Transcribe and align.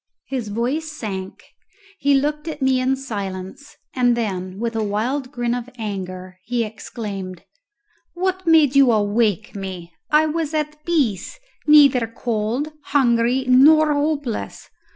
His 0.25 0.47
voice 0.47 0.91
sank; 0.91 1.43
he 1.99 2.15
looked 2.15 2.47
at 2.47 2.59
me 2.59 2.79
in 2.79 2.95
silence, 2.95 3.77
and 3.93 4.17
then 4.17 4.57
with 4.57 4.75
a 4.75 4.83
wild 4.83 5.31
grin 5.31 5.53
of 5.53 5.69
anger 5.77 6.39
he 6.43 6.63
exclaimed, 6.63 7.43
"What 8.15 8.47
made 8.47 8.75
you 8.75 8.91
awake 8.91 9.53
me? 9.55 9.93
I 10.09 10.25
was 10.25 10.55
at 10.55 10.83
peace 10.85 11.39
neither 11.67 12.07
cold, 12.07 12.73
hungry, 12.85 13.45
nor 13.47 13.93
hopeless! 13.93 14.71